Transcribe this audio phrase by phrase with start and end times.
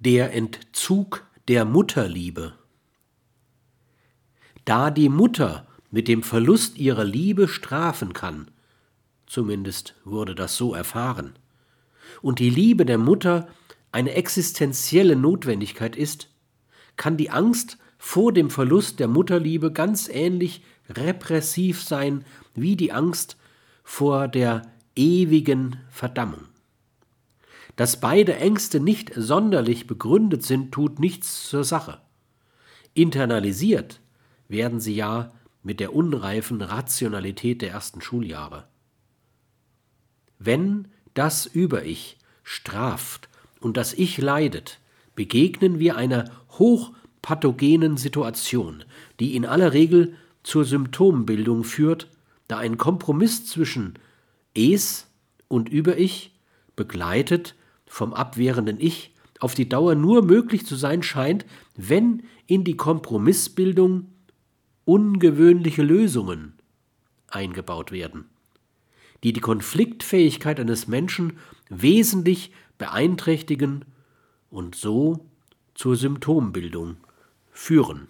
[0.00, 2.52] Der Entzug der Mutterliebe.
[4.64, 8.48] Da die Mutter mit dem Verlust ihrer Liebe strafen kann,
[9.26, 11.36] zumindest wurde das so erfahren,
[12.22, 13.48] und die Liebe der Mutter
[13.90, 16.28] eine existenzielle Notwendigkeit ist,
[16.94, 22.24] kann die Angst vor dem Verlust der Mutterliebe ganz ähnlich repressiv sein
[22.54, 23.36] wie die Angst
[23.82, 24.62] vor der
[24.94, 26.44] ewigen Verdammung.
[27.78, 32.00] Dass beide Ängste nicht sonderlich begründet sind, tut nichts zur Sache.
[32.92, 34.00] Internalisiert
[34.48, 35.30] werden sie ja
[35.62, 38.66] mit der unreifen Rationalität der ersten Schuljahre.
[40.40, 43.28] Wenn das Über-Ich straft
[43.60, 44.80] und das Ich leidet,
[45.14, 46.24] begegnen wir einer
[46.58, 48.82] hochpathogenen Situation,
[49.20, 52.08] die in aller Regel zur Symptombildung führt,
[52.48, 54.00] da ein Kompromiss zwischen
[54.52, 55.06] Es
[55.46, 56.34] und Über-Ich
[56.74, 57.54] begleitet
[57.88, 61.46] vom abwehrenden Ich auf die Dauer nur möglich zu sein scheint,
[61.76, 64.06] wenn in die Kompromissbildung
[64.84, 66.54] ungewöhnliche Lösungen
[67.28, 68.24] eingebaut werden,
[69.22, 73.84] die die Konfliktfähigkeit eines Menschen wesentlich beeinträchtigen
[74.50, 75.26] und so
[75.74, 76.96] zur Symptombildung
[77.52, 78.08] führen.